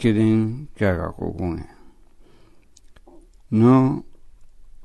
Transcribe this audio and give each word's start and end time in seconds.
kelen 0.00 0.68
kɛra 0.76 1.12
no 3.52 4.02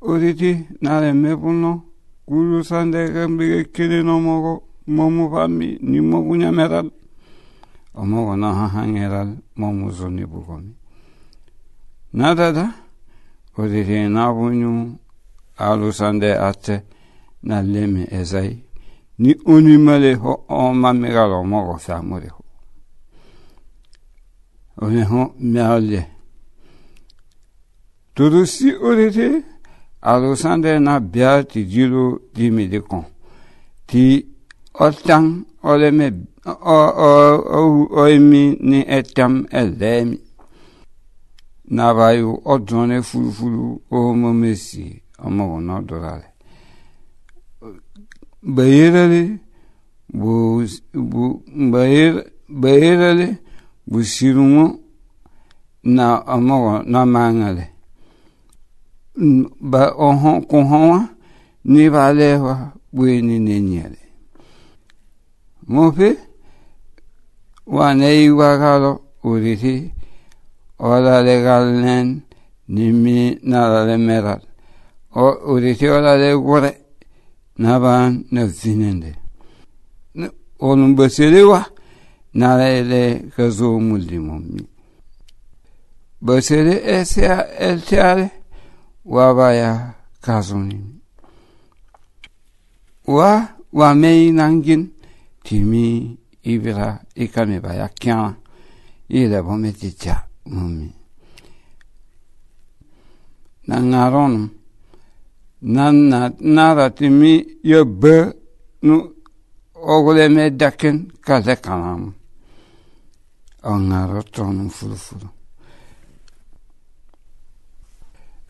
uriti 0.01 0.67
nare 0.81 1.13
mepuno 1.13 1.83
kuru 2.27 2.63
sande 2.63 3.11
kambige 3.13 3.71
kelen 3.71 4.05
no 4.05 4.19
mogo 4.19 4.63
momu 4.87 5.29
fami 5.31 5.77
ni 5.81 5.99
mogu 6.01 6.35
nyameral. 6.35 6.91
O 7.95 8.05
mogo 8.05 8.35
na 8.35 8.53
hahangeral 8.53 9.37
momu 9.55 9.91
zoni 9.91 10.25
bugomi 10.25 10.75
nadada 12.13 12.73
uriti 13.57 14.09
nabunyu 14.09 14.97
alu 15.57 15.91
sande 15.93 16.33
ate 16.33 16.83
na 17.43 17.61
leme 17.61 18.07
ezai 18.11 18.63
ni 19.19 19.33
unimale 19.45 20.13
ho 20.15 20.45
o 20.49 20.73
mamigalo 20.73 21.43
mogo 21.43 21.77
famure 21.77 22.27
ho 22.27 22.46
в 24.77 24.91
його 24.91 25.33
мялі. 25.39 26.03
Tout 28.15 28.33
aussi 28.33 28.73
autorité 28.73 29.43
Alexander 30.01 30.79
n'a 30.79 30.99
bien 30.99 31.43
dit 31.43 31.65
dilo 31.65 32.21
di 32.33 32.49
médicon. 32.49 33.03
Ti 33.87 34.25
otan 34.73 35.45
oleme 35.63 36.07
o 36.45 36.77
oemi 38.01 38.57
ni 38.59 38.79
etam 38.87 39.45
elemi. 39.51 40.19
Navayo 41.69 42.41
odone 42.45 42.97
fulufulu 43.07 43.81
o 43.91 43.97
momesi 44.21 44.85
ọmọ 45.25 45.43
ọ̀nà 45.57 45.75
dọ̀la 45.87 46.11
rẹ̀. 46.21 46.33
Bẹ̀yẹ̀rẹ̀lẹ̀ 48.55 49.27
bẹ̀yẹ̀rẹ̀lẹ̀ 52.61 53.33
bayir 53.87 54.35
bayirale 54.35 54.65
bu 54.65 54.79
na 55.83 56.23
omogo 56.27 56.83
na 56.85 57.05
mangale. 57.05 57.69
Ba 59.61 59.93
oho 59.97 60.41
kuhowa 60.41 61.09
ni 61.65 61.89
balewa 61.89 62.71
bweni 62.93 63.39
nenyele 63.39 63.97
mope 65.67 66.17
wa 67.67 67.93
uriri 67.93 68.29
wa 68.31 68.57
galo 68.57 69.01
uriti 69.23 69.91
ola 70.79 71.21
legal 71.21 71.65
nen 71.83 72.21
ni 72.69 72.91
mi 72.91 73.37
na 73.43 73.85
le 73.85 73.97
meral 73.97 74.41
o 75.15 75.53
uriti 75.53 75.87
ola 75.89 76.15
le 76.17 76.33
gore 76.35 76.71
naban 77.57 78.23
na 78.31 78.47
zinende 78.47 79.15
narele 82.39 83.03
kazumul 83.35 84.03
di 84.09 84.17
mu'min 84.27 84.67
basere 86.25 86.75
esia 86.97 87.35
eltiare 87.67 88.27
wabaya 89.05 89.71
kazunim 90.25 90.85
wa 93.15 93.31
wa 93.79 93.89
mei 94.01 94.31
nangin 94.31 94.83
timi 95.43 96.17
ibira 96.43 96.89
ikame 97.15 97.57
baya 97.63 97.87
kyan. 98.01 98.35
İla 99.09 99.45
bome 99.45 99.71
ticha 99.73 100.15
mumi 100.45 100.93
na 103.67 103.81
ngaron 103.81 104.49
nara 106.41 106.95
timi 106.95 107.33
yobbe 107.63 108.33
nu 108.83 109.13
ogule 109.75 110.29
me 110.29 110.59
dakin 110.59 111.11
kaze 111.21 111.55
kanam. 111.55 112.13
onlara 113.71 114.21
tonun 114.33 114.69
fulufulu 114.77 115.27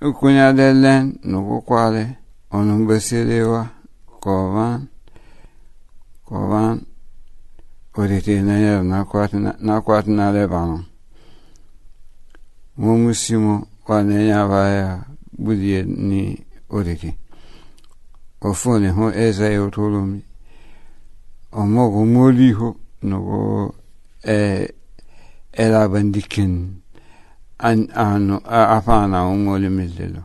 ukụnyadelen 0.07 1.03
n'ụkwụkwalị 1.29 2.03
ọnụgbesiriwa 2.57 3.61
kovan 4.23 4.79
kovan 6.27 6.75
orite 7.99 8.33
nanyar 8.47 8.81
na 10.17 10.25
lebanon 10.35 10.83
mumusimo 12.81 13.53
wanenya 13.87 14.39
vaya 14.51 14.89
budie 15.43 15.79
ni 16.07 16.21
orite 16.69 17.09
ofone 18.47 18.87
ho 18.95 19.05
eza 19.25 19.47
yotolomi 19.57 20.19
omogo 21.59 21.99
moliho 22.13 22.69
nogo 23.09 23.37
e 24.35 24.37
era 25.57 25.89
bendiken 25.89 26.53
an 27.57 27.89
anu 27.89 28.37
afana 28.45 29.25
un 29.25 29.47
ole 29.47 29.69
millelo 29.69 30.21